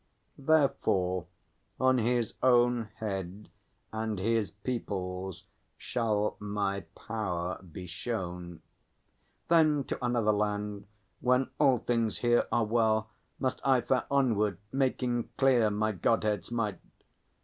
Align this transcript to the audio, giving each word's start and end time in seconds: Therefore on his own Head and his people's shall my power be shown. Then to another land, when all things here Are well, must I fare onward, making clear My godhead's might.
Therefore 0.39 1.27
on 1.79 1.99
his 1.99 2.33
own 2.41 2.89
Head 2.95 3.49
and 3.93 4.17
his 4.17 4.49
people's 4.49 5.45
shall 5.77 6.37
my 6.39 6.79
power 6.95 7.61
be 7.61 7.85
shown. 7.85 8.63
Then 9.47 9.83
to 9.83 10.03
another 10.03 10.31
land, 10.33 10.87
when 11.19 11.51
all 11.59 11.77
things 11.77 12.17
here 12.17 12.47
Are 12.51 12.65
well, 12.65 13.11
must 13.37 13.61
I 13.63 13.81
fare 13.81 14.05
onward, 14.09 14.57
making 14.71 15.29
clear 15.37 15.69
My 15.69 15.91
godhead's 15.91 16.51
might. 16.51 16.79